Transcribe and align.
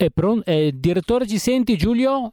È 0.00 0.08
pron- 0.08 0.40
eh, 0.46 0.72
direttore, 0.74 1.26
ci 1.26 1.36
senti 1.36 1.76
Giulio? 1.76 2.32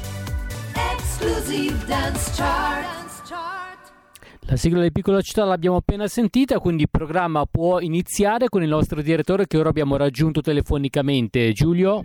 Exclusive 1.21 1.85
Dance 1.85 2.33
Chart. 2.35 2.89
La 4.49 4.55
sigla 4.55 4.81
di 4.81 4.91
Piccola 4.91 5.21
Città 5.21 5.45
l'abbiamo 5.45 5.75
appena 5.75 6.07
sentita, 6.07 6.57
quindi 6.57 6.81
il 6.81 6.89
programma 6.89 7.45
può 7.45 7.79
iniziare 7.79 8.49
con 8.49 8.63
il 8.63 8.69
nostro 8.69 9.03
direttore 9.03 9.45
che 9.45 9.59
ora 9.59 9.69
abbiamo 9.69 9.97
raggiunto 9.97 10.41
telefonicamente. 10.41 11.51
Giulio? 11.51 12.01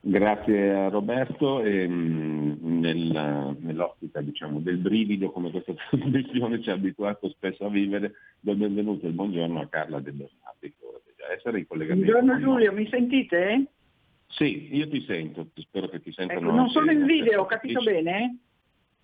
Grazie 0.00 0.72
a 0.72 0.88
Roberto 0.88 1.60
e 1.62 1.86
mh, 1.86 2.56
nel, 2.62 3.56
nell'ottica 3.60 4.22
diciamo, 4.22 4.60
del 4.60 4.78
brivido 4.78 5.30
come 5.30 5.50
questa 5.50 5.74
trasmissione 5.90 6.62
ci 6.62 6.70
ha 6.70 6.72
abituato 6.72 7.28
spesso 7.28 7.66
a 7.66 7.68
vivere, 7.68 8.14
do 8.40 8.52
il 8.52 8.56
benvenuto 8.56 9.04
e 9.04 9.08
il 9.10 9.14
buongiorno 9.14 9.60
a 9.60 9.66
Carla 9.66 10.00
De 10.00 10.10
Bernardi 10.10 10.70
che 10.70 10.86
ora 10.86 10.98
deve 11.04 11.16
già 11.18 11.34
essere 11.34 11.58
in 11.58 11.66
collegamento. 11.66 12.10
Buongiorno. 12.10 12.40
Giulio, 12.40 12.72
mi 12.72 12.88
sentite? 12.88 13.66
Sì, 14.32 14.74
io 14.74 14.88
ti 14.88 15.04
sento, 15.04 15.48
spero 15.56 15.88
che 15.88 16.00
ti 16.00 16.12
sentano. 16.12 16.48
Ecco, 16.48 16.56
non 16.56 16.68
sono 16.68 16.90
in 16.90 17.04
video, 17.04 17.42
ho 17.42 17.46
capito 17.46 17.82
bene? 17.82 18.38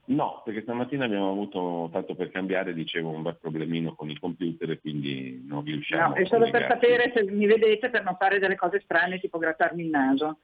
No, 0.06 0.40
perché 0.42 0.62
stamattina 0.62 1.04
abbiamo 1.04 1.30
avuto, 1.30 1.90
tanto 1.92 2.14
per 2.14 2.30
cambiare, 2.30 2.72
dicevo, 2.72 3.10
un 3.10 3.22
bel 3.22 3.36
problemino 3.38 3.94
con 3.94 4.08
il 4.08 4.18
computer 4.18 4.70
e 4.70 4.80
quindi 4.80 5.44
non 5.46 5.64
riusciamo 5.64 6.08
No, 6.08 6.14
a 6.14 6.16
è 6.16 6.24
solo 6.24 6.48
per 6.48 6.66
sapere 6.66 7.12
se 7.14 7.24
mi 7.30 7.44
vedete 7.44 7.90
per 7.90 8.04
non 8.04 8.16
fare 8.16 8.38
delle 8.38 8.56
cose 8.56 8.80
strane 8.80 9.20
tipo 9.20 9.36
grattarmi 9.36 9.82
il 9.82 9.90
naso. 9.90 10.38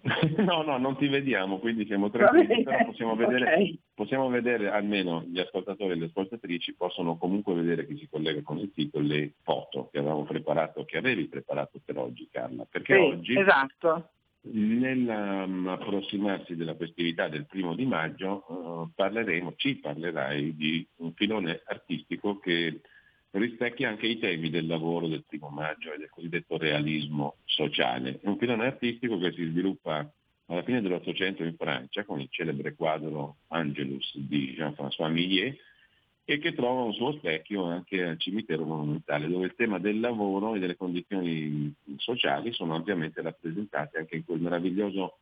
no, 0.38 0.62
no, 0.62 0.78
non 0.78 0.96
ti 0.96 1.06
vediamo, 1.08 1.58
quindi 1.58 1.84
siamo 1.84 2.08
tranquilli, 2.08 2.62
però 2.62 2.82
possiamo 2.86 3.14
vedere, 3.14 3.54
ok. 3.54 3.78
possiamo 3.92 4.30
vedere, 4.30 4.70
almeno 4.70 5.22
gli 5.26 5.38
ascoltatori 5.38 5.92
e 5.92 5.96
le 5.96 6.06
ascoltatrici 6.06 6.74
possono 6.74 7.18
comunque 7.18 7.52
vedere 7.52 7.86
chi 7.86 7.98
si 7.98 8.08
collega 8.08 8.40
con 8.42 8.56
il 8.56 8.72
sito 8.74 9.00
le 9.00 9.34
foto 9.42 9.90
che 9.92 9.98
avevamo 9.98 10.24
preparato, 10.24 10.86
che 10.86 10.96
avevi 10.96 11.28
preparato 11.28 11.78
per 11.84 11.98
oggi 11.98 12.26
Carla, 12.32 12.64
perché 12.64 12.94
Sì, 12.94 13.00
oggi 13.00 13.38
Esatto. 13.38 14.08
Nell'approssimarsi 14.42 16.56
della 16.56 16.74
festività 16.74 17.28
del 17.28 17.46
primo 17.46 17.74
di 17.74 17.84
maggio 17.84 18.46
eh, 18.48 18.88
parleremo, 18.94 19.54
ci 19.56 19.76
parlerai 19.76 20.56
di 20.56 20.86
un 20.96 21.12
filone 21.12 21.60
artistico 21.66 22.38
che 22.38 22.80
rispecchia 23.32 23.88
anche 23.88 24.06
i 24.06 24.18
temi 24.18 24.50
del 24.50 24.66
lavoro 24.66 25.06
del 25.06 25.24
primo 25.26 25.50
maggio 25.50 25.92
e 25.92 25.98
del 25.98 26.10
cosiddetto 26.10 26.56
realismo 26.56 27.36
sociale. 27.44 28.18
Un 28.22 28.38
filone 28.38 28.66
artistico 28.66 29.18
che 29.18 29.32
si 29.32 29.44
sviluppa 29.44 30.10
alla 30.46 30.62
fine 30.64 30.80
dell'Ottocento 30.80 31.44
in 31.44 31.54
Francia 31.56 32.04
con 32.04 32.20
il 32.20 32.28
celebre 32.30 32.74
quadro 32.74 33.36
Angelus 33.48 34.16
di 34.16 34.54
Jean-François 34.54 35.10
Millet 35.10 35.56
e 36.32 36.38
che 36.38 36.54
trova 36.54 36.82
un 36.82 36.92
suo 36.92 37.10
specchio 37.14 37.64
anche 37.64 38.04
al 38.04 38.16
cimitero 38.16 38.64
monumentale, 38.64 39.26
dove 39.26 39.46
il 39.46 39.56
tema 39.56 39.80
del 39.80 39.98
lavoro 39.98 40.54
e 40.54 40.60
delle 40.60 40.76
condizioni 40.76 41.74
sociali 41.96 42.52
sono 42.52 42.76
ampiamente 42.76 43.20
rappresentate 43.20 43.98
anche 43.98 44.14
in 44.14 44.24
quel 44.24 44.38
meraviglioso 44.38 45.16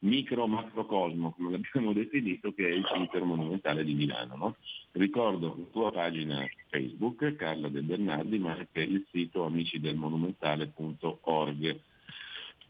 micro-macrocosmo, 0.00 1.32
come 1.32 1.52
l'abbiamo 1.52 1.94
definito, 2.04 2.52
che 2.52 2.68
è 2.68 2.72
il 2.72 2.84
cimitero 2.84 3.24
monumentale 3.24 3.84
di 3.84 3.94
Milano. 3.94 4.36
no? 4.36 4.56
Ricordo 4.92 5.56
la 5.56 5.64
tua 5.72 5.90
pagina 5.92 6.46
Facebook, 6.68 7.36
Carla 7.36 7.68
De 7.68 7.80
Bernardi, 7.80 8.38
ma 8.38 8.52
anche 8.52 8.82
il 8.82 9.06
sito 9.10 9.46
amicidelmonumentale.org. 9.46 11.80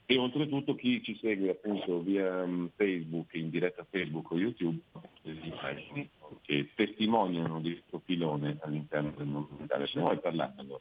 E 0.07 0.17
oltretutto 0.17 0.77
chi 0.77 1.03
ci 1.03 1.19
segue 1.21 1.51
appunto 1.51 2.01
via 2.03 2.47
mm, 2.47 2.67
Facebook, 2.77 3.35
in 3.35 3.51
diretta 3.51 3.85
Facebook 3.89 4.31
o 4.31 4.39
YouTube, 4.39 4.79
delle 5.23 5.41
immagini 5.47 6.09
che 6.43 6.71
testimoniano 6.75 7.61
di 7.61 7.73
questo 7.73 8.01
filone 8.05 8.57
all'interno 8.63 9.13
del 9.17 9.27
monumentale. 9.27 9.87
Se 9.87 9.93
ne 9.99 10.03
vuoi 10.03 10.19
parlare 10.19 10.55
allora, 10.57 10.81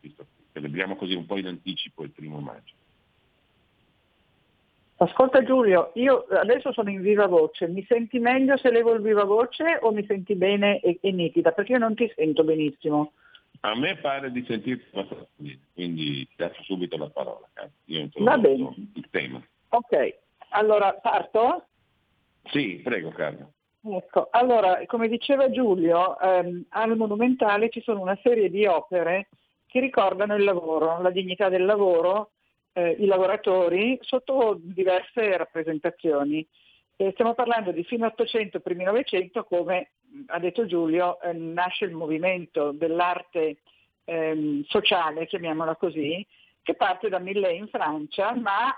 visto 0.00 0.24
che 0.24 0.42
celebriamo 0.52 0.96
così 0.96 1.14
un 1.14 1.26
po' 1.26 1.38
in 1.38 1.46
anticipo 1.46 2.02
il 2.02 2.10
primo 2.10 2.40
maggio. 2.40 2.74
Ascolta 4.96 5.42
Giulio, 5.42 5.90
io 5.94 6.26
adesso 6.30 6.72
sono 6.72 6.88
in 6.90 7.00
viva 7.00 7.26
voce, 7.26 7.66
mi 7.66 7.84
senti 7.88 8.20
meglio 8.20 8.56
se 8.56 8.70
levo 8.70 8.92
il 8.94 9.00
viva 9.02 9.24
voce 9.24 9.78
o 9.80 9.90
mi 9.90 10.04
senti 10.06 10.36
bene 10.36 10.78
e, 10.80 10.98
e 11.00 11.10
nitida? 11.10 11.50
Perché 11.50 11.72
io 11.72 11.78
non 11.78 11.94
ti 11.96 12.10
sento 12.14 12.44
benissimo. 12.44 13.12
A 13.64 13.74
me 13.76 13.96
pare 13.96 14.30
di 14.30 14.44
sentirti 14.44 14.84
abbastanza 14.92 15.26
bene, 15.36 15.58
quindi 15.74 16.26
ti 16.28 16.34
lascio 16.36 16.62
subito 16.62 16.96
la 16.96 17.08
parola, 17.10 17.48
Carla. 17.52 17.70
Io 17.86 18.08
Va 18.18 18.38
bene. 18.38 18.74
il 18.94 19.08
tema. 19.10 19.44
Ok, 19.70 20.14
allora 20.50 20.92
parto? 20.94 21.66
Sì, 22.44 22.80
prego 22.82 23.10
Carla. 23.10 23.48
Ecco, 23.84 24.28
allora, 24.30 24.80
come 24.86 25.08
diceva 25.08 25.50
Giulio, 25.50 26.16
ehm, 26.20 26.66
al 26.70 26.96
Monumentale 26.96 27.68
ci 27.68 27.80
sono 27.82 28.00
una 28.00 28.16
serie 28.22 28.48
di 28.48 28.64
opere 28.64 29.28
che 29.66 29.80
ricordano 29.80 30.36
il 30.36 30.44
lavoro, 30.44 31.00
la 31.00 31.10
dignità 31.10 31.48
del 31.48 31.64
lavoro, 31.64 32.30
eh, 32.74 32.90
i 33.00 33.06
lavoratori, 33.06 33.98
sotto 34.00 34.56
diverse 34.60 35.36
rappresentazioni. 35.36 36.46
Eh, 36.94 37.10
stiamo 37.12 37.34
parlando 37.34 37.72
di 37.72 37.82
fine 37.82 38.06
800, 38.06 38.60
primi 38.60 38.84
900, 38.84 39.42
come 39.44 39.90
mh, 40.00 40.20
ha 40.26 40.38
detto 40.38 40.64
Giulio, 40.64 41.20
eh, 41.20 41.32
nasce 41.32 41.84
il 41.84 41.92
movimento 41.92 42.70
dell'arte 42.70 43.62
ehm, 44.04 44.62
sociale, 44.64 45.26
chiamiamola 45.26 45.74
così, 45.74 46.24
che 46.62 46.74
parte 46.74 47.08
da 47.08 47.18
Millet 47.18 47.56
in 47.56 47.66
Francia, 47.66 48.32
ma 48.36 48.72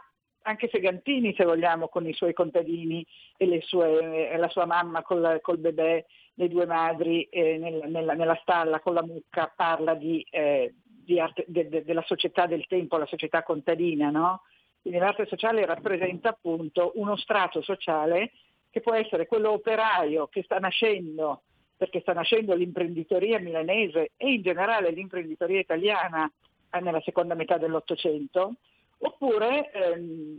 anche 0.47 0.69
Segantini, 0.71 1.35
se 1.35 1.45
vogliamo, 1.45 1.89
con 1.89 2.07
i 2.07 2.13
suoi 2.13 2.33
contadini 2.33 3.05
e, 3.37 3.61
sue- 3.63 4.31
e 4.31 4.37
la 4.37 4.49
sua 4.49 4.67
mamma 4.67 5.03
col, 5.03 5.39
col 5.41 5.59
bebè, 5.59 6.05
le 6.35 6.49
due 6.49 6.67
madri 6.67 7.23
eh, 7.25 7.57
nel- 7.59 7.85
nella, 7.89 8.15
nella 8.15 8.39
stalla 8.43 8.81
con 8.81 8.95
la 8.95 9.03
mucca, 9.03 9.53
parla 9.55 9.95
di, 9.95 10.25
eh, 10.31 10.75
di 10.85 11.19
arte- 11.21 11.45
de- 11.49 11.69
de- 11.69 11.85
della 11.85 12.03
società 12.07 12.47
del 12.47 12.67
tempo, 12.67 12.97
la 12.97 13.07
società 13.07 13.43
contadina, 13.43 14.11
no? 14.11 14.43
Quindi 14.83 15.01
l'arte 15.01 15.27
sociale 15.27 15.65
rappresenta 15.65 16.31
appunto 16.31 16.93
uno 16.97 17.17
strato 17.17 17.63
sociale 17.63 18.33
che 18.71 18.81
può 18.81 18.93
essere 18.93 19.27
quello 19.27 19.51
operaio 19.53 20.27
che 20.27 20.43
sta 20.43 20.59
nascendo, 20.59 21.43
perché 21.77 22.01
sta 22.01 22.13
nascendo 22.13 22.55
l'imprenditoria 22.55 23.39
milanese 23.39 24.11
e 24.17 24.33
in 24.33 24.43
generale 24.43 24.91
l'imprenditoria 24.91 25.61
italiana 25.61 26.31
eh, 26.71 26.81
nella 26.81 27.01
seconda 27.01 27.35
metà 27.35 27.57
dell'Ottocento, 27.57 28.57
oppure 29.05 29.71
ehm, 29.71 30.39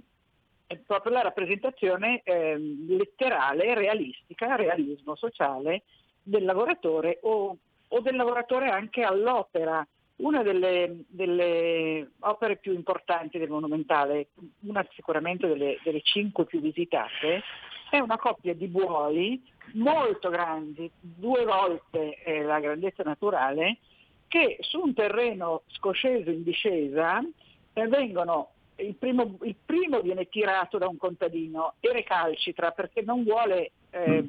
è 0.67 0.77
proprio 0.77 1.13
la 1.13 1.21
rappresentazione 1.21 2.21
ehm, 2.23 2.87
letterale, 2.87 3.75
realistica, 3.75 4.55
realismo 4.55 5.15
sociale 5.15 5.83
del 6.23 6.43
lavoratore 6.43 7.19
o, 7.21 7.55
o 7.87 7.99
del 7.99 8.15
lavoratore 8.15 8.69
anche 8.69 9.03
all'opera, 9.03 9.85
Una 10.17 10.41
delle, 10.43 11.03
delle, 11.07 12.11
opere 12.21 12.55
più 12.55 12.73
importanti 12.73 13.37
del 13.37 13.49
Monumentale, 13.49 14.29
una 14.61 14.85
sicuramente 14.93 15.45
delle, 15.45 15.77
delle 15.83 16.01
cinque 16.01 16.45
più 16.45 16.61
visitate, 16.61 17.43
è 17.91 17.99
una 17.99 18.17
coppia 18.17 18.55
di 18.55 18.67
buoi 18.67 19.43
molto 19.73 20.29
grandi, 20.29 20.89
due 20.99 21.43
volte 21.43 22.23
eh, 22.23 22.43
la 22.43 22.59
grandezza 22.59 23.03
naturale, 23.03 23.77
che 24.27 24.57
su 24.61 24.79
un 24.79 24.93
terreno 24.93 25.63
scosceso 25.67 26.29
in 26.31 26.43
discesa 26.43 27.21
eh, 27.73 27.87
vengono, 27.87 28.51
il 28.77 28.95
primo, 28.95 29.37
il 29.43 29.55
primo, 29.63 30.01
viene 30.01 30.27
tirato 30.27 30.77
da 30.77 30.87
un 30.87 30.97
contadino 30.97 31.75
e 31.79 31.91
recalcitra 31.91 32.71
perché 32.71 33.01
non 33.01 33.23
vuole 33.23 33.71
eh, 33.91 34.23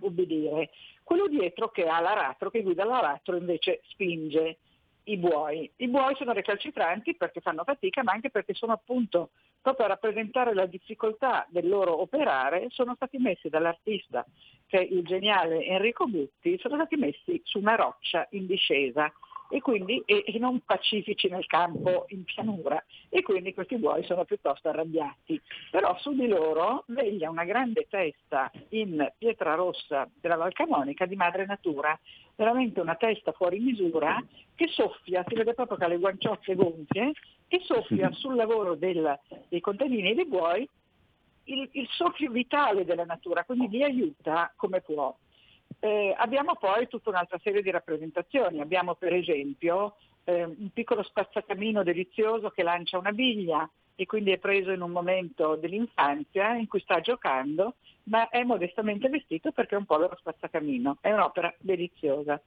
ubbidire. 0.00 0.70
Quello 1.02 1.28
dietro 1.28 1.70
che 1.70 1.86
ha 1.86 2.00
l'aratro, 2.00 2.50
che 2.50 2.62
guida 2.62 2.84
l'aratro, 2.84 3.36
invece 3.36 3.82
spinge 3.88 4.58
i 5.04 5.16
buoi. 5.18 5.70
I 5.76 5.88
buoi 5.88 6.14
sono 6.16 6.32
recalcitranti 6.32 7.14
perché 7.14 7.40
fanno 7.40 7.64
fatica, 7.64 8.02
ma 8.02 8.12
anche 8.12 8.30
perché 8.30 8.54
sono 8.54 8.72
appunto, 8.72 9.30
proprio 9.60 9.84
a 9.86 9.88
rappresentare 9.88 10.54
la 10.54 10.66
difficoltà 10.66 11.46
del 11.50 11.68
loro 11.68 12.00
operare, 12.00 12.68
sono 12.70 12.94
stati 12.94 13.18
messi 13.18 13.48
dall'artista, 13.50 14.24
che 14.66 14.78
è 14.78 14.82
il 14.82 15.04
geniale 15.04 15.64
Enrico 15.64 16.06
Butti, 16.06 16.58
sono 16.58 16.76
stati 16.76 16.96
messi 16.96 17.40
su 17.44 17.58
una 17.58 17.74
roccia 17.74 18.26
in 18.30 18.46
discesa 18.46 19.12
e 19.48 19.60
quindi 19.60 20.02
e, 20.04 20.24
e 20.26 20.38
non 20.38 20.60
pacifici 20.64 21.28
nel 21.28 21.46
campo 21.46 22.06
in 22.08 22.24
pianura 22.24 22.82
e 23.08 23.22
quindi 23.22 23.54
questi 23.54 23.76
buoi 23.76 24.04
sono 24.04 24.24
piuttosto 24.24 24.68
arrabbiati. 24.68 25.40
Però 25.70 25.96
su 25.98 26.14
di 26.14 26.26
loro 26.26 26.84
veglia 26.88 27.30
una 27.30 27.44
grande 27.44 27.86
testa 27.88 28.50
in 28.70 29.12
pietra 29.18 29.54
rossa 29.54 30.08
della 30.20 30.36
Valcamonica 30.36 31.06
di 31.06 31.16
madre 31.16 31.46
natura, 31.46 31.98
veramente 32.34 32.80
una 32.80 32.96
testa 32.96 33.32
fuori 33.32 33.58
misura 33.58 34.22
che 34.54 34.68
soffia, 34.68 35.24
si 35.26 35.34
vede 35.34 35.54
proprio 35.54 35.76
che 35.76 35.84
ha 35.84 35.88
le 35.88 35.98
guanciozze 35.98 36.54
gonfie, 36.54 37.12
che 37.46 37.60
soffia 37.62 38.10
sul 38.14 38.34
lavoro 38.34 38.74
del, 38.74 39.18
dei 39.48 39.60
contadini 39.60 40.10
e 40.10 40.14
dei 40.14 40.26
buoi 40.26 40.68
il, 41.44 41.68
il 41.72 41.88
soffio 41.90 42.30
vitale 42.30 42.84
della 42.84 43.04
natura, 43.04 43.44
quindi 43.44 43.68
li 43.68 43.82
aiuta 43.82 44.52
come 44.56 44.80
può. 44.80 45.14
Eh, 45.84 46.14
abbiamo 46.16 46.54
poi 46.54 46.88
tutta 46.88 47.10
un'altra 47.10 47.38
serie 47.42 47.60
di 47.60 47.70
rappresentazioni. 47.70 48.62
Abbiamo 48.62 48.94
per 48.94 49.12
esempio 49.12 49.96
eh, 50.24 50.44
un 50.44 50.70
piccolo 50.72 51.02
spazzacamino 51.02 51.82
delizioso 51.82 52.48
che 52.48 52.62
lancia 52.62 52.96
una 52.96 53.12
biglia 53.12 53.68
e 53.94 54.06
quindi 54.06 54.30
è 54.30 54.38
preso 54.38 54.70
in 54.70 54.80
un 54.80 54.90
momento 54.90 55.56
dell'infanzia 55.56 56.54
in 56.54 56.68
cui 56.68 56.80
sta 56.80 57.02
giocando, 57.02 57.74
ma 58.04 58.30
è 58.30 58.42
modestamente 58.44 59.10
vestito 59.10 59.52
perché 59.52 59.74
è 59.74 59.78
un 59.78 59.84
povero 59.84 60.16
spazzacamino. 60.16 60.96
È 61.02 61.12
un'opera 61.12 61.54
deliziosa. 61.58 62.40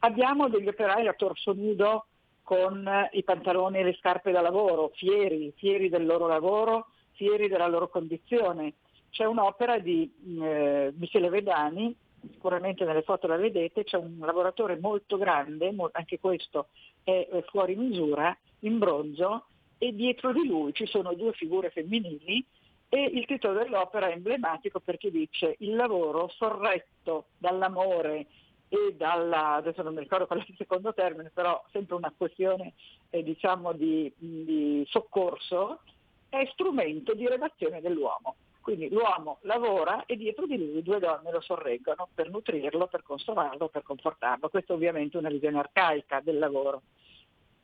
Abbiamo 0.00 0.50
degli 0.50 0.68
operai 0.68 1.08
a 1.08 1.14
torso 1.14 1.54
nudo 1.54 2.08
con 2.42 3.08
i 3.12 3.22
pantaloni 3.22 3.78
e 3.78 3.84
le 3.84 3.94
scarpe 3.94 4.32
da 4.32 4.42
lavoro, 4.42 4.90
fieri, 4.96 5.50
fieri 5.56 5.88
del 5.88 6.04
loro 6.04 6.26
lavoro, 6.26 6.88
fieri 7.12 7.48
della 7.48 7.68
loro 7.68 7.88
condizione. 7.88 8.74
C'è 9.08 9.24
un'opera 9.24 9.78
di 9.78 10.12
eh, 10.42 10.92
Michele 10.94 11.30
Vedani 11.30 11.96
sicuramente 12.42 12.84
nelle 12.84 13.02
foto 13.02 13.28
la 13.28 13.36
vedete, 13.36 13.84
c'è 13.84 13.96
un 13.96 14.18
lavoratore 14.18 14.76
molto 14.76 15.16
grande, 15.16 15.72
anche 15.92 16.18
questo 16.18 16.70
è 17.04 17.44
fuori 17.46 17.76
misura, 17.76 18.36
in 18.60 18.78
bronzo, 18.78 19.44
e 19.78 19.94
dietro 19.94 20.32
di 20.32 20.44
lui 20.44 20.72
ci 20.72 20.86
sono 20.86 21.14
due 21.14 21.32
figure 21.32 21.70
femminili 21.70 22.44
e 22.88 23.04
il 23.04 23.26
titolo 23.26 23.54
dell'opera 23.54 24.08
è 24.08 24.12
emblematico 24.12 24.80
perché 24.80 25.10
dice 25.10 25.54
il 25.60 25.76
lavoro 25.76 26.28
sorretto 26.36 27.26
dall'amore 27.38 28.26
e 28.68 28.94
dalla, 28.96 29.54
adesso 29.54 29.82
non 29.82 29.94
mi 29.94 30.00
ricordo 30.00 30.26
qual 30.26 30.40
è 30.40 30.44
il 30.46 30.56
secondo 30.56 30.92
termine, 30.92 31.30
però 31.32 31.62
sempre 31.70 31.94
una 31.94 32.12
questione 32.16 32.72
eh, 33.10 33.22
diciamo 33.22 33.72
di, 33.72 34.12
di 34.16 34.84
soccorso, 34.88 35.80
è 36.28 36.48
strumento 36.52 37.14
di 37.14 37.28
relazione 37.28 37.80
dell'uomo. 37.80 38.34
Quindi 38.62 38.88
l'uomo 38.90 39.38
lavora 39.42 40.06
e 40.06 40.16
dietro 40.16 40.46
di 40.46 40.56
lui 40.56 40.82
due 40.82 41.00
donne 41.00 41.32
lo 41.32 41.40
sorreggono 41.40 42.08
per 42.14 42.30
nutrirlo, 42.30 42.86
per 42.86 43.02
consolarlo, 43.02 43.68
per 43.68 43.82
confortarlo. 43.82 44.48
Questa 44.48 44.72
è 44.72 44.76
ovviamente 44.76 45.18
una 45.18 45.28
visione 45.28 45.58
arcaica 45.58 46.20
del 46.20 46.38
lavoro. 46.38 46.82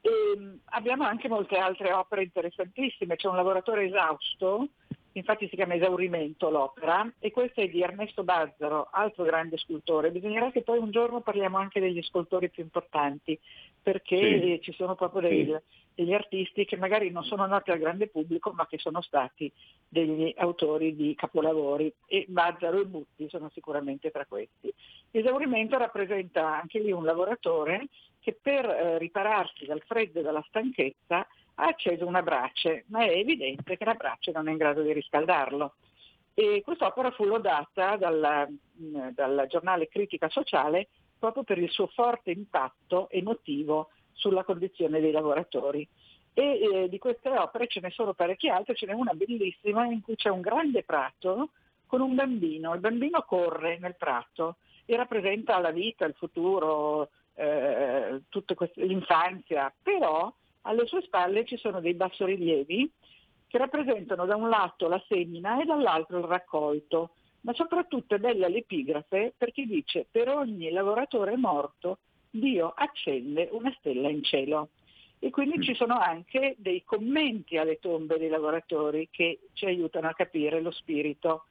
E 0.01 0.11
ehm, 0.37 0.61
abbiamo 0.67 1.05
anche 1.05 1.29
molte 1.29 1.57
altre 1.57 1.93
opere 1.93 2.25
interessantissime. 2.25 3.15
C'è 3.15 3.29
un 3.29 3.37
lavoratore 3.37 3.87
esausto, 3.87 4.69
infatti 5.19 5.49
si 5.49 5.57
chiama 5.57 5.75
Esaurimento 5.75 6.51
l'opera, 6.51 7.11
e 7.19 7.31
questa 7.31 7.63
è 7.63 7.69
di 7.69 7.83
Ernesto 7.83 8.25
Bazzaro, 8.25 8.89
altro 8.91 9.25
grande 9.25 9.57
scultore. 9.59 10.11
Bisognerà 10.11 10.51
che 10.51 10.63
poi 10.63 10.79
un 10.79 10.91
giorno 10.91 11.21
parliamo 11.21 11.59
anche 11.59 11.81
degli 11.81 12.03
scultori 12.03 12.51
più 12.51 12.63
importanti, 12.63 13.39
perché 13.83 14.41
sì. 14.41 14.61
ci 14.63 14.73
sono 14.73 14.95
proprio 14.95 15.23
dei, 15.23 15.45
sì 15.45 15.57
degli 15.99 16.15
artisti 16.15 16.65
che 16.65 16.77
magari 16.77 17.11
non 17.11 17.25
sono 17.25 17.45
noti 17.47 17.73
al 17.73 17.81
grande 17.81 18.07
pubblico 18.07 18.53
ma 18.53 18.69
che 18.69 18.79
sono 18.79 19.01
stati 19.01 19.51
degli 19.89 20.33
autori 20.37 20.95
di 20.95 21.13
capolavori 21.17 21.93
e 22.07 22.25
Bazzaro 22.29 22.81
e 22.81 22.87
Butti 22.87 23.29
sono 23.29 23.51
sicuramente 23.53 24.13
tra 24.13 24.25
questi. 24.25 24.73
L'esaurimento 25.11 25.77
rappresenta 25.77 26.61
anche 26.61 26.79
lì 26.79 26.93
un 26.93 27.05
lavoratore 27.05 27.89
che 28.21 28.39
per 28.41 28.65
eh, 28.65 28.99
ripararsi 28.99 29.67
dal 29.67 29.83
freddo 29.85 30.21
e 30.21 30.23
dalla 30.23 30.45
stanchezza 30.47 31.27
ha 31.61 31.67
acceso 31.67 32.07
una 32.07 32.23
brace, 32.23 32.85
ma 32.89 33.05
è 33.05 33.11
evidente 33.11 33.77
che 33.77 33.85
la 33.85 33.95
brace 33.95 34.31
non 34.33 34.49
è 34.49 34.51
in 34.53 34.59
grado 34.59 34.83
di 34.83 34.93
riscaldarlo. 34.93 35.75
E 36.35 36.63
quest'opera 36.65 37.11
fu 37.11 37.25
lodata 37.25 37.97
dalla, 37.97 38.47
mh, 38.47 39.11
dal 39.11 39.47
giornale 39.49 39.89
Critica 39.89 40.29
Sociale 40.29 40.89
proprio 41.19 41.43
per 41.43 41.59
il 41.59 41.71
suo 41.71 41.89
forte 41.89 42.31
impatto 42.31 43.11
emotivo 43.11 43.91
sulla 44.13 44.45
condizione 44.45 45.01
dei 45.01 45.11
lavoratori. 45.11 45.87
E 46.33 46.61
eh, 46.61 46.89
di 46.89 46.99
queste 46.99 47.29
opere 47.31 47.67
ce 47.67 47.81
ne 47.81 47.91
sono 47.91 48.15
parecchie 48.15 48.51
altre, 48.51 48.77
ce 48.77 48.87
n'è 48.87 48.93
una 48.93 49.13
bellissima 49.15 49.87
in 49.87 50.01
cui 50.01 50.15
c'è 50.15 50.29
un 50.29 50.41
grande 50.41 50.85
prato 50.85 51.51
con 51.87 52.01
un 52.01 52.15
bambino, 52.15 52.73
il 52.75 52.81
bambino 52.81 53.23
corre 53.23 53.79
nel 53.79 53.97
prato 53.97 54.59
e 54.85 54.95
rappresenta 54.95 55.59
la 55.59 55.73
vita, 55.73 56.05
il 56.05 56.15
futuro, 56.15 57.11
eh, 57.35 58.23
queste, 58.55 58.85
l'infanzia, 58.85 59.75
però 59.83 60.33
alle 60.69 60.87
sue 60.87 61.03
spalle 61.03 61.47
ci 61.47 61.57
sono 61.57 61.81
dei 61.81 61.95
bassorilievi 61.95 62.91
che 63.49 63.59
rappresentano 63.59 64.27
da 64.27 64.37
un 64.37 64.49
lato 64.51 64.87
la 64.87 65.03
semina 65.09 65.61
e 65.61 65.65
dall'altro 65.65 66.19
il 66.19 66.25
raccolto, 66.25 67.11
ma 67.41 67.55
soprattutto 67.55 68.15
è 68.15 68.19
bella 68.19 68.47
l'epigrafe 68.47 69.33
perché 69.37 69.65
dice 69.65 70.07
per 70.11 70.29
ogni 70.29 70.71
lavoratore 70.71 71.37
morto 71.37 71.99
Dio 72.31 72.73
accende 72.77 73.49
una 73.53 73.75
stella 73.79 74.11
in 74.11 74.23
cielo. 74.23 74.69
E 75.19 75.31
quindi 75.31 75.59
mm. 75.59 75.63
ci 75.63 75.75
sono 75.75 75.99
anche 75.99 76.55
dei 76.59 76.85
commenti 76.85 77.57
alle 77.57 77.79
tombe 77.79 78.19
dei 78.19 78.29
lavoratori 78.29 79.09
che 79.11 79.41
ci 79.55 79.65
aiutano 79.65 80.09
a 80.09 80.15
capire 80.15 80.61
lo 80.61 80.71
spirito. 80.71 81.47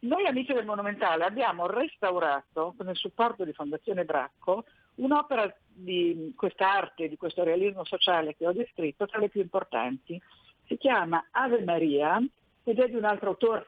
Noi 0.00 0.26
amici 0.26 0.52
del 0.54 0.64
Monumentale 0.64 1.24
abbiamo 1.24 1.66
restaurato, 1.66 2.74
con 2.76 2.88
il 2.88 2.96
supporto 2.96 3.44
di 3.44 3.52
Fondazione 3.52 4.04
Bracco, 4.04 4.64
un'opera 4.96 5.54
di 5.66 6.32
quest'arte, 6.36 7.08
di 7.08 7.16
questo 7.16 7.42
realismo 7.44 7.84
sociale 7.84 8.34
che 8.36 8.46
ho 8.46 8.52
descritto, 8.52 9.06
tra 9.06 9.18
le 9.18 9.28
più 9.28 9.40
importanti. 9.40 10.20
Si 10.66 10.76
chiama 10.76 11.28
Ave 11.30 11.62
Maria 11.62 12.20
ed 12.64 12.78
è 12.78 12.88
di 12.88 12.96
un 12.96 13.04
altro 13.04 13.30
autore 13.30 13.66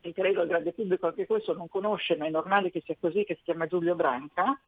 che 0.00 0.12
credo 0.12 0.42
il 0.42 0.48
grande 0.48 0.72
pubblico 0.72 1.06
anche 1.06 1.26
questo 1.26 1.54
non 1.54 1.68
conosce, 1.68 2.16
ma 2.16 2.26
è 2.26 2.30
normale 2.30 2.70
che 2.70 2.82
sia 2.84 2.96
così, 3.00 3.24
che 3.24 3.34
si 3.34 3.42
chiama 3.42 3.66
Giulio 3.66 3.94
Branca, 3.94 4.58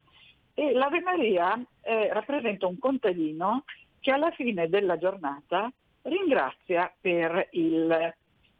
e 0.53 0.73
l'Ave 0.73 0.99
Maria 1.01 1.57
eh, 1.81 2.11
rappresenta 2.11 2.67
un 2.67 2.77
contadino 2.77 3.63
che 3.99 4.11
alla 4.11 4.31
fine 4.31 4.67
della 4.67 4.97
giornata 4.97 5.71
ringrazia 6.01 6.93
per 6.99 7.47
il 7.51 8.13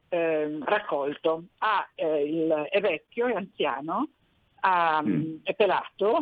eh, 0.09 0.59
raccolto. 0.61 1.43
Ha, 1.57 1.89
eh, 1.95 2.23
il, 2.23 2.49
è 2.69 2.79
vecchio, 2.79 3.27
è 3.27 3.33
anziano, 3.33 4.07
ha, 4.61 5.01
mm. 5.03 5.37
è 5.43 5.53
pelato, 5.55 6.19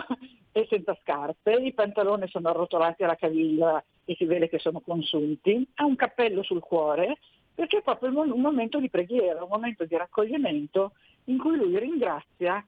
è 0.61 0.67
senza 0.69 0.97
scarpe, 1.01 1.51
i 1.53 1.73
pantaloni 1.73 2.27
sono 2.27 2.49
arrotolati 2.49 3.03
alla 3.03 3.15
caviglia 3.15 3.83
e 4.05 4.15
si 4.15 4.25
vede 4.25 4.49
che 4.49 4.59
sono 4.59 4.79
consunti, 4.79 5.67
ha 5.75 5.85
un 5.85 5.95
cappello 5.95 6.43
sul 6.43 6.61
cuore 6.61 7.17
perché 7.53 7.77
è 7.77 7.81
proprio 7.81 8.09
un 8.09 8.39
momento 8.39 8.79
di 8.79 8.89
preghiera, 8.89 9.43
un 9.43 9.49
momento 9.49 9.85
di 9.85 9.95
raccoglimento 9.95 10.93
in 11.25 11.37
cui 11.37 11.57
lui 11.57 11.77
ringrazia 11.79 12.65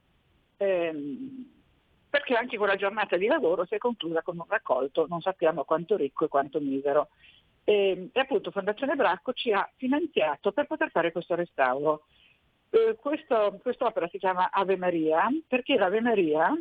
ehm, 0.57 1.57
perché 2.09 2.33
anche 2.33 2.57
quella 2.57 2.75
giornata 2.75 3.15
di 3.17 3.27
lavoro 3.27 3.65
si 3.65 3.75
è 3.75 3.77
conclusa 3.77 4.23
con 4.23 4.37
un 4.37 4.45
raccolto, 4.47 5.05
non 5.07 5.21
sappiamo 5.21 5.63
quanto 5.63 5.95
ricco 5.95 6.25
e 6.25 6.27
quanto 6.27 6.59
misero. 6.59 7.09
E, 7.63 8.09
e 8.11 8.19
appunto 8.19 8.49
Fondazione 8.49 8.95
Bracco 8.95 9.31
ci 9.33 9.51
ha 9.51 9.69
finanziato 9.75 10.51
per 10.51 10.65
poter 10.65 10.89
fare 10.89 11.11
questo 11.11 11.35
restauro. 11.35 12.05
Eh, 12.71 12.95
questo, 12.99 13.59
quest'opera 13.61 14.07
si 14.07 14.17
chiama 14.17 14.49
Ave 14.51 14.75
Maria 14.75 15.27
perché 15.47 15.75
l'Ave 15.75 16.01
Maria 16.01 16.51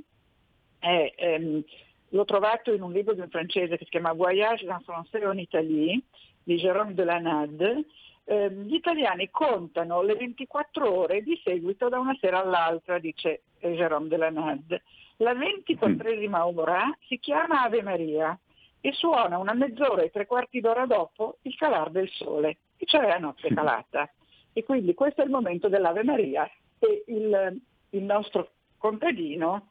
è, 0.79 1.13
ehm, 1.17 1.63
l'ho 2.11 2.25
trovato 2.25 2.73
in 2.73 2.83
un 2.83 2.93
libro 2.93 3.15
di 3.15 3.21
un 3.21 3.29
francese 3.29 3.77
che 3.77 3.85
si 3.85 3.91
chiama 3.91 4.13
Voyage 4.13 4.65
dans 4.65 4.83
français 4.85 5.25
en 5.25 5.39
Italie 5.39 6.03
di 6.43 6.57
Jérôme 6.57 6.95
Delanade. 6.95 7.85
Eh, 8.25 8.51
gli 8.51 8.75
italiani 8.75 9.31
contano 9.31 10.03
le 10.03 10.15
24 10.15 10.93
ore 10.93 11.23
di 11.23 11.41
seguito 11.43 11.89
da 11.89 11.99
una 11.99 12.17
sera 12.21 12.43
all'altra, 12.43 12.99
dice 12.99 13.43
Jérôme 13.61 14.09
Delanade. 14.09 14.83
La 15.17 15.35
ventiquattresima 15.35 16.47
ora 16.47 16.97
si 17.07 17.19
chiama 17.19 17.63
Ave 17.63 17.83
Maria 17.83 18.39
e 18.81 18.93
suona 18.93 19.39
una 19.39 19.55
mezz'ora 19.55 20.03
e 20.03 20.11
tre 20.11 20.27
quarti 20.27 20.61
d'ora 20.61 20.87
dopo 20.87 21.39
il 21.43 21.57
calar 21.57 21.91
del 21.91 22.09
sole, 22.11 22.59
e 22.77 22.87
cioè 22.87 23.07
la 23.07 23.19
notte 23.19 23.53
calata. 23.53 24.11
E 24.53 24.63
quindi 24.63 24.95
questo 24.95 25.23
è 25.23 25.25
il 25.25 25.31
momento 25.31 25.69
dell'Ave 25.69 26.05
Maria 26.05 26.49
e 26.79 27.05
il, 27.09 27.61
il 27.91 28.03
nostro 28.03 28.53
contadino 28.77 29.69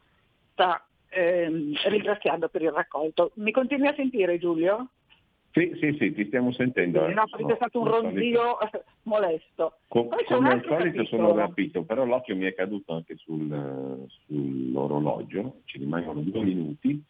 sta 0.51 0.86
ehm, 1.09 1.73
ringraziando 1.87 2.49
per 2.49 2.61
il 2.61 2.71
raccolto. 2.71 3.31
Mi 3.35 3.51
continui 3.51 3.87
a 3.87 3.93
sentire 3.95 4.37
Giulio? 4.37 4.89
Sì, 5.51 5.75
sì, 5.79 5.95
sì, 5.99 6.13
ti 6.13 6.25
stiamo 6.27 6.51
sentendo. 6.51 7.07
Sì, 7.07 7.13
no, 7.13 7.23
perché 7.25 7.53
è 7.53 7.55
stato 7.55 7.79
un 7.79 7.87
ronzio 7.87 8.57
molesto. 9.03 9.79
Co- 9.87 10.07
come 10.25 10.51
al 10.51 10.63
solito 10.63 11.05
sono 11.05 11.33
rapito, 11.33 11.83
però 11.83 12.05
l'occhio 12.05 12.35
mi 12.35 12.45
è 12.45 12.53
caduto 12.53 12.93
anche 12.93 13.15
sul, 13.15 14.05
sull'orologio, 14.25 15.61
ci 15.65 15.79
rimangono 15.79 16.21
due 16.21 16.43
minuti 16.43 17.03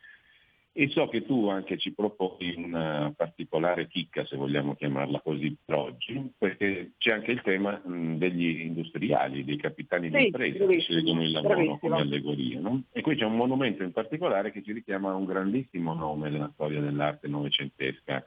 e 0.79 0.89
so 0.89 1.07
che 1.07 1.25
tu 1.25 1.47
anche 1.47 1.75
ci 1.79 1.91
proponi 1.91 2.53
una 2.55 3.11
particolare 3.17 3.87
chicca, 3.87 4.23
se 4.27 4.35
vogliamo 4.35 4.75
chiamarla 4.75 5.21
così, 5.21 5.57
per 5.65 5.73
oggi, 5.73 6.31
perché 6.37 6.91
c'è 6.99 7.13
anche 7.13 7.31
il 7.31 7.41
tema 7.41 7.81
degli 7.83 8.61
industriali, 8.61 9.43
dei 9.43 9.57
capitani 9.57 10.11
sì, 10.11 10.17
di 10.17 10.25
impresa 10.25 10.67
che 10.67 10.79
scelgono 10.79 11.23
il 11.23 11.31
lavoro 11.31 11.53
bravissimo. 11.55 11.79
come 11.79 11.97
allegoria. 11.97 12.59
No? 12.59 12.83
E 12.91 13.01
qui 13.01 13.15
c'è 13.15 13.25
un 13.25 13.35
monumento 13.35 13.81
in 13.81 13.91
particolare 13.91 14.51
che 14.51 14.61
ci 14.61 14.71
richiama 14.71 15.09
a 15.09 15.15
un 15.15 15.25
grandissimo 15.25 15.95
nome 15.95 16.29
della 16.29 16.51
storia 16.53 16.79
dell'arte 16.79 17.27
novecentesca, 17.27 18.23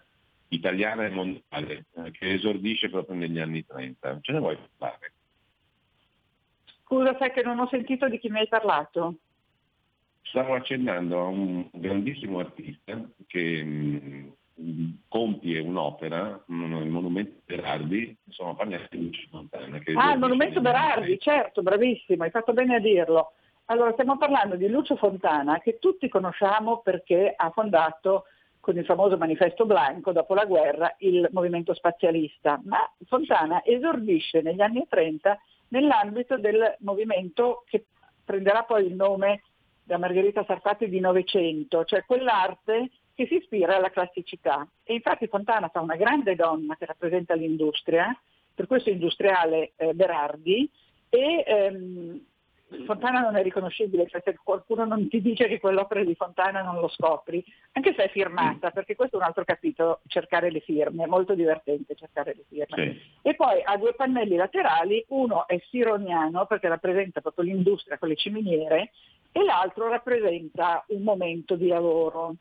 italiana 0.49 1.07
e 1.07 1.11
mondiale, 1.11 1.85
eh, 1.99 2.11
che 2.11 2.33
esordisce 2.33 2.90
proprio 2.90 3.14
negli 3.14 3.38
anni 3.38 3.64
30. 3.64 4.19
Ce 4.23 4.33
ne 4.33 4.38
vuoi 4.40 4.59
parlare? 4.76 5.12
Scusa, 6.83 7.16
sai 7.16 7.30
che 7.30 7.45
non 7.45 7.61
ho 7.61 7.69
sentito 7.69 8.09
di 8.09 8.19
chi 8.19 8.28
mi 8.28 8.40
hai 8.40 8.49
parlato. 8.49 9.19
Stavo 10.30 10.54
accennando 10.54 11.20
a 11.20 11.25
un 11.25 11.68
grandissimo 11.72 12.38
artista 12.38 13.00
che 13.26 13.64
mh, 13.64 14.99
compie 15.08 15.58
un'opera, 15.58 16.40
mh, 16.46 16.76
il 16.82 16.88
Monumento 16.88 17.40
Berardi, 17.44 18.16
insomma 18.25 18.54
parliamo 18.54 18.84
di 18.90 19.02
Lucio 19.02 19.26
Fontana. 19.28 19.80
Ah, 19.96 20.12
il 20.12 20.20
Monumento 20.20 20.60
Berardi, 20.60 21.18
certo, 21.18 21.62
bravissimo, 21.62 22.22
hai 22.22 22.30
fatto 22.30 22.52
bene 22.52 22.76
a 22.76 22.78
dirlo. 22.78 23.32
Allora, 23.66 23.90
stiamo 23.92 24.18
parlando 24.18 24.54
di 24.54 24.68
Lucio 24.68 24.94
Fontana, 24.94 25.58
che 25.58 25.80
tutti 25.80 26.08
conosciamo 26.08 26.78
perché 26.78 27.34
ha 27.37 27.50
fondato 27.50 28.26
con 28.60 28.76
il 28.76 28.84
famoso 28.84 29.16
manifesto 29.16 29.66
Blanco 29.66 30.12
dopo 30.12 30.34
la 30.34 30.44
guerra 30.44 30.94
il 30.99 31.28
movimento 31.32 31.75
spazialista, 31.75 32.60
ma 32.64 32.78
Fontana 33.06 33.64
esordisce 33.64 34.42
negli 34.42 34.60
anni 34.60 34.87
30 34.88 35.37
nell'ambito 35.68 36.38
del 36.38 36.76
movimento 36.80 37.64
che 37.66 37.87
prenderà 38.25 38.62
poi 38.62 38.87
il 38.87 38.94
nome 38.94 39.42
da 39.90 39.99
Margherita 39.99 40.44
Sarfatti 40.44 40.88
di 40.88 41.00
Novecento, 41.00 41.85
cioè 41.85 42.04
quell'arte 42.06 42.90
che 43.12 43.26
si 43.26 43.35
ispira 43.35 43.75
alla 43.75 43.90
classicità. 43.90 44.64
E 44.85 44.94
infatti 44.94 45.26
Fontana 45.26 45.68
fa 45.68 45.80
una 45.80 45.97
grande 45.97 46.37
donna 46.37 46.76
che 46.76 46.87
rappresenta 46.87 47.35
l'industria, 47.35 48.16
per 48.54 48.68
questo 48.68 48.90
industriale 48.90 49.73
eh, 49.75 49.92
Berardi, 49.92 50.70
e 51.09 51.44
ehm, 51.44 52.20
Fontana 52.87 53.18
non 53.18 53.35
è 53.35 53.42
riconoscibile, 53.42 54.06
cioè 54.06 54.23
se 54.25 54.38
qualcuno 54.44 54.85
non 54.85 55.09
ti 55.09 55.20
dice 55.20 55.49
che 55.49 55.59
quell'opera 55.59 56.04
di 56.04 56.14
Fontana 56.14 56.62
non 56.62 56.78
lo 56.78 56.87
scopri, 56.87 57.44
anche 57.73 57.92
se 57.97 58.04
è 58.04 58.09
firmata, 58.11 58.70
perché 58.70 58.94
questo 58.94 59.16
è 59.16 59.18
un 59.18 59.26
altro 59.26 59.42
capitolo, 59.44 60.02
cercare 60.06 60.52
le 60.52 60.61
firme, 60.61 61.02
è 61.02 61.09
molto 61.09 61.35
divertente 61.35 61.97
cercare 61.97 62.37
le 62.37 62.44
firme. 62.49 62.92
Sì. 62.92 63.28
E 63.28 63.35
poi 63.35 63.61
ha 63.64 63.76
due 63.76 63.94
pannelli 63.94 64.37
laterali, 64.37 65.04
uno 65.09 65.49
è 65.49 65.61
sironiano 65.68 66.47
perché 66.47 66.68
rappresenta 66.68 67.20
proprio 67.20 67.44
l'industria 67.44 67.99
con 67.99 68.09
le 68.09 68.14
ciminiere 68.14 68.92
e 69.32 69.44
l'altro 69.44 69.88
rappresenta 69.88 70.84
un 70.88 71.02
momento 71.02 71.54
di 71.56 71.68
lavoro. 71.68 72.37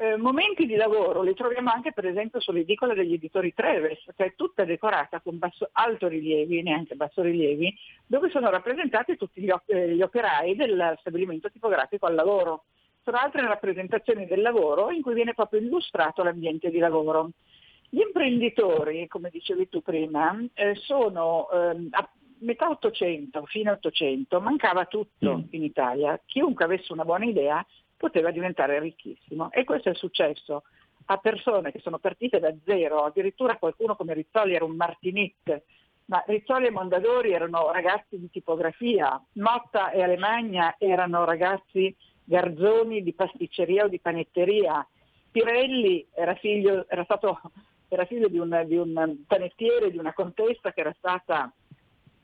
Eh, 0.00 0.16
momenti 0.16 0.64
di 0.64 0.76
lavoro 0.76 1.22
li 1.22 1.34
troviamo 1.34 1.72
anche 1.72 1.92
per 1.92 2.06
esempio 2.06 2.38
sull'edicola 2.38 2.94
degli 2.94 3.14
editori 3.14 3.52
Treves, 3.52 3.98
che 4.14 4.24
è 4.26 4.34
tutta 4.36 4.64
decorata 4.64 5.20
con 5.20 5.38
basso, 5.38 5.68
rilievi, 6.06 6.62
neanche 6.62 6.94
bassorilievi, 6.94 7.74
dove 8.06 8.30
sono 8.30 8.48
rappresentati 8.48 9.16
tutti 9.16 9.40
gli, 9.40 9.50
op- 9.50 9.68
eh, 9.68 9.94
gli 9.94 10.02
operai 10.02 10.54
del 10.54 10.96
stabilimento 11.00 11.50
tipografico 11.50 12.06
al 12.06 12.14
lavoro. 12.14 12.64
Sono 13.02 13.16
altre 13.16 13.44
rappresentazioni 13.46 14.26
del 14.26 14.42
lavoro 14.42 14.90
in 14.90 15.02
cui 15.02 15.14
viene 15.14 15.34
proprio 15.34 15.60
illustrato 15.60 16.22
l'ambiente 16.22 16.70
di 16.70 16.78
lavoro. 16.78 17.30
Gli 17.88 18.00
imprenditori, 18.00 19.08
come 19.08 19.30
dicevi 19.30 19.68
tu 19.68 19.82
prima, 19.82 20.38
eh, 20.54 20.74
sono 20.76 21.48
a 21.90 22.08
metà 22.40 22.68
800, 22.68 23.44
fine 23.46 23.70
800, 23.70 24.40
mancava 24.40 24.86
tutto 24.86 25.38
Mm. 25.38 25.42
in 25.50 25.62
Italia. 25.62 26.20
Chiunque 26.24 26.64
avesse 26.64 26.92
una 26.92 27.04
buona 27.04 27.24
idea 27.24 27.64
poteva 27.96 28.30
diventare 28.30 28.78
ricchissimo. 28.78 29.50
E 29.50 29.64
questo 29.64 29.90
è 29.90 29.94
successo 29.94 30.62
a 31.06 31.16
persone 31.18 31.72
che 31.72 31.80
sono 31.80 31.98
partite 31.98 32.38
da 32.38 32.54
zero, 32.64 33.04
addirittura 33.04 33.56
qualcuno 33.56 33.96
come 33.96 34.14
Rizzoli 34.14 34.54
era 34.54 34.64
un 34.64 34.76
Martinit, 34.76 35.62
ma 36.06 36.22
Rizzoli 36.26 36.66
e 36.66 36.70
Mondadori 36.70 37.32
erano 37.32 37.70
ragazzi 37.72 38.18
di 38.18 38.30
tipografia, 38.30 39.20
Motta 39.34 39.90
e 39.90 40.02
Alemagna 40.02 40.76
erano 40.78 41.24
ragazzi 41.24 41.94
garzoni 42.24 43.02
di 43.02 43.14
pasticceria 43.14 43.84
o 43.84 43.88
di 43.88 44.00
panetteria, 44.00 44.86
Pirelli 45.30 46.06
era 46.14 46.34
figlio, 46.34 46.86
era 46.88 47.04
stato, 47.04 47.40
era 47.88 48.04
figlio 48.04 48.28
di, 48.28 48.38
un, 48.38 48.64
di 48.66 48.76
un 48.76 49.24
panettiere, 49.26 49.90
di 49.90 49.98
una 49.98 50.12
contessa 50.12 50.72
che 50.72 50.80
era 50.80 50.94
stata 50.98 51.52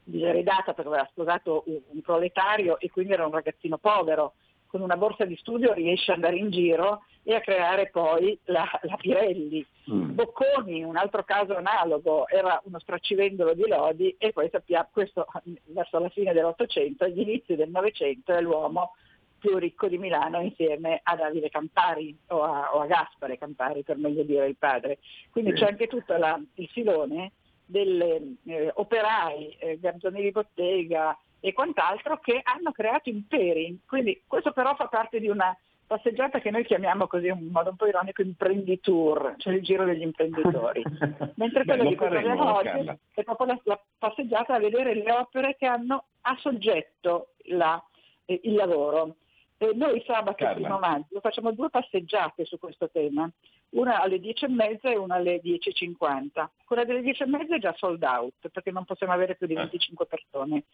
diseredata 0.04 0.74
perché 0.74 0.90
aveva 0.90 1.08
sposato 1.10 1.64
un, 1.66 2.00
proletario 2.02 2.78
e 2.78 2.90
quindi 2.90 3.12
era 3.12 3.26
un 3.26 3.32
ragazzino 3.32 3.78
povero 3.78 4.34
con 4.66 4.80
una 4.80 4.96
borsa 4.96 5.24
di 5.24 5.36
studio 5.36 5.72
riesce 5.72 6.10
ad 6.10 6.16
andare 6.16 6.36
in 6.36 6.50
giro 6.50 7.04
e 7.22 7.34
a 7.34 7.40
creare 7.40 7.90
poi 7.90 8.36
la, 8.44 8.68
la 8.82 8.96
Pirelli. 8.96 9.64
Mm. 9.90 10.14
Bocconi, 10.14 10.82
un 10.82 10.96
altro 10.96 11.22
caso 11.22 11.56
analogo, 11.56 12.26
era 12.28 12.60
uno 12.64 12.78
stracivendolo 12.80 13.54
di 13.54 13.68
lodi 13.68 14.14
e 14.18 14.32
poi 14.32 14.48
sappiamo, 14.50 14.88
questo 14.90 15.26
verso 15.66 15.98
la 16.00 16.08
fine 16.08 16.32
dell'Ottocento, 16.32 17.04
agli 17.04 17.20
inizi 17.20 17.54
del 17.54 17.70
Novecento 17.70 18.32
è 18.32 18.40
l'uomo 18.40 18.94
più 19.38 19.58
ricco 19.58 19.88
di 19.88 19.98
Milano 19.98 20.40
insieme 20.40 21.00
a 21.02 21.16
Davide 21.16 21.50
Campari 21.50 22.16
o 22.28 22.42
a, 22.42 22.74
o 22.74 22.80
a 22.80 22.86
Gaspare 22.86 23.36
Campari 23.38 23.82
per 23.82 23.98
meglio 23.98 24.22
dire 24.22 24.46
il 24.46 24.56
padre. 24.56 24.98
Quindi 25.30 25.50
Sì. 25.50 25.58
c'è 25.58 25.66
anche 25.66 25.86
tutto 25.86 26.16
la- 26.16 26.40
il 26.54 26.68
filone 26.68 27.32
degli 27.64 28.36
operai, 28.74 29.56
eh, 29.58 29.78
garzonieri 29.78 30.26
di 30.26 30.32
bottega 30.32 31.18
e 31.40 31.52
quant'altro 31.52 32.18
che 32.20 32.40
hanno 32.42 32.72
creato 32.72 33.08
imperi. 33.08 33.80
Quindi 33.86 34.22
questo 34.26 34.52
però 34.52 34.74
fa 34.74 34.86
parte 34.86 35.20
di 35.20 35.28
una 35.28 35.56
passeggiata 35.86 36.40
che 36.40 36.50
noi 36.50 36.64
chiamiamo 36.64 37.06
così 37.06 37.26
in 37.26 37.50
modo 37.52 37.70
un 37.70 37.76
po' 37.76 37.86
ironico 37.86 38.22
imprenditour, 38.22 39.34
cioè 39.38 39.54
il 39.54 39.62
giro 39.62 39.84
degli 39.84 40.02
imprenditori. 40.02 40.82
Mentre 41.36 41.64
quello 41.64 41.82
lo 41.82 41.88
di 41.90 41.96
cui 41.96 42.08
parliamo 42.08 42.54
oggi 42.54 42.98
è 43.14 43.22
proprio 43.22 43.46
la, 43.46 43.60
la 43.64 43.80
passeggiata 43.98 44.54
a 44.54 44.58
vedere 44.58 44.94
le 44.94 45.12
opere 45.12 45.56
che 45.56 45.66
hanno 45.66 46.04
a 46.22 46.36
soggetto 46.40 47.28
la- 47.48 47.82
eh, 48.24 48.40
il 48.44 48.54
lavoro. 48.54 49.16
E 49.58 49.72
noi 49.74 50.02
sabato 50.06 50.44
Carla. 50.44 50.66
1 50.66 50.78
maggio 50.78 51.20
facciamo 51.20 51.52
due 51.52 51.70
passeggiate 51.70 52.44
su 52.44 52.58
questo 52.58 52.88
tema, 52.90 53.30
una 53.74 54.00
alle 54.00 54.16
10.30 54.18 54.78
e 54.82 54.96
una 54.96 55.14
alle 55.16 55.40
10.50. 55.42 56.46
Quella 56.64 56.84
delle 56.84 57.00
10.30 57.00 57.54
è 57.54 57.58
già 57.58 57.74
sold 57.76 58.02
out 58.02 58.48
perché 58.50 58.70
non 58.70 58.84
possiamo 58.84 59.12
avere 59.12 59.36
più 59.36 59.46
di 59.46 59.54
Ah. 59.54 59.60
25 59.60 60.06
persone. 60.06 60.64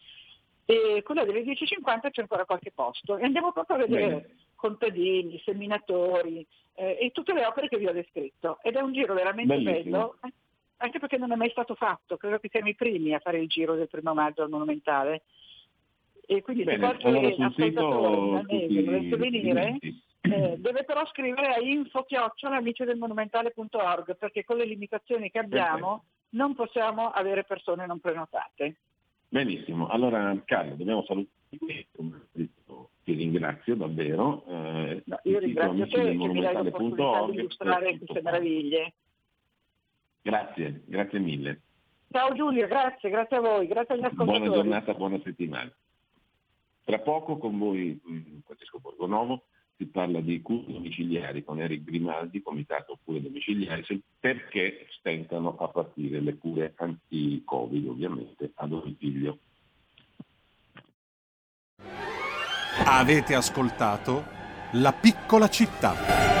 E 0.65 1.01
quella 1.03 1.25
delle 1.25 1.41
10.50 1.43 2.11
c'è 2.11 2.21
ancora 2.21 2.45
qualche 2.45 2.71
posto 2.71 3.17
e 3.17 3.23
andiamo 3.25 3.51
proprio 3.51 3.75
a 3.77 3.79
vedere 3.79 4.05
Bene. 4.07 4.29
contadini, 4.55 5.41
seminatori 5.43 6.45
eh, 6.75 6.97
e 7.01 7.11
tutte 7.11 7.33
le 7.33 7.45
opere 7.45 7.67
che 7.67 7.77
vi 7.77 7.87
ho 7.87 7.91
descritto. 7.93 8.59
Ed 8.61 8.75
è 8.75 8.81
un 8.81 8.93
giro 8.93 9.13
veramente 9.13 9.55
Bellissimo. 9.55 9.81
bello, 9.81 10.15
eh, 10.23 10.33
anche 10.77 10.99
perché 10.99 11.17
non 11.17 11.31
è 11.31 11.35
mai 11.35 11.49
stato 11.49 11.75
fatto. 11.75 12.15
Credo 12.17 12.39
che 12.39 12.49
siamo 12.49 12.69
i 12.69 12.75
primi 12.75 13.13
a 13.13 13.19
fare 13.19 13.39
il 13.39 13.47
giro 13.47 13.75
del 13.75 13.89
primo 13.89 14.13
maggio 14.13 14.43
al 14.43 14.49
Monumentale. 14.49 15.23
E 16.27 16.41
quindi 16.41 16.63
se 16.63 16.69
Bene, 16.77 16.79
qualche 16.85 17.07
allora 17.07 17.31
sul 17.31 17.53
sito 17.57 18.43
dovesse 18.47 19.15
venire, 19.17 19.71
tutti. 19.73 20.01
Eh, 20.21 20.55
deve 20.57 20.83
però 20.83 21.05
scrivere 21.07 21.55
a 21.55 21.59
info 21.59 22.05
amici-del-monumentale.org 22.41 24.15
perché 24.17 24.43
con 24.43 24.57
le 24.57 24.65
limitazioni 24.65 25.29
che 25.31 25.39
abbiamo 25.39 26.05
non 26.29 26.53
possiamo 26.55 27.09
avere 27.09 27.43
persone 27.43 27.85
non 27.85 27.99
prenotate. 27.99 28.75
Benissimo, 29.27 29.87
allora 29.87 30.35
Carlo, 30.45 30.75
dobbiamo 30.75 31.05
detto, 31.49 32.89
ti 33.03 33.13
ringrazio 33.13 33.75
davvero. 33.75 34.43
Eh, 34.47 35.03
No, 35.05 35.19
io 35.23 35.39
ringrazio 35.39 35.87
te 35.87 36.03
che 36.03 36.13
mi 36.13 36.41
dai 36.41 36.53
l'opportunità 36.53 37.25
di 37.25 37.37
illustrare 37.37 37.97
queste 37.97 38.21
meraviglie. 38.21 38.93
Grazie, 40.21 40.83
grazie 40.85 41.19
mille. 41.19 41.61
Ciao 42.11 42.33
Giulio, 42.33 42.67
grazie, 42.67 43.09
grazie 43.09 43.37
a 43.37 43.39
voi, 43.39 43.67
grazie 43.67 43.95
agli 43.95 44.03
ascoltatori. 44.03 44.39
Buona 44.39 44.53
giornata, 44.53 44.93
buona 44.93 45.19
settimana. 45.23 45.71
Tra 46.83 46.99
poco 46.99 47.37
con 47.37 47.57
voi, 47.57 47.99
mm, 48.07 48.39
Francesco 48.45 48.79
Borgonovo, 48.79 49.45
si 49.81 49.87
parla 49.87 50.19
di 50.21 50.43
cure 50.43 50.65
domiciliari 50.67 51.43
con 51.43 51.59
Eric 51.59 51.83
Grimaldi, 51.83 52.43
comitato 52.43 52.99
cure 53.03 53.19
domiciliari, 53.19 53.83
perché 54.19 54.85
stentano 54.99 55.57
a 55.57 55.67
partire 55.69 56.19
le 56.19 56.37
cure 56.37 56.73
anti-Covid, 56.77 57.87
ovviamente, 57.87 58.51
a 58.53 58.67
domicilio. 58.67 59.39
Avete 62.85 63.33
ascoltato 63.33 64.23
La 64.73 64.93
piccola 64.93 65.49
città. 65.49 66.40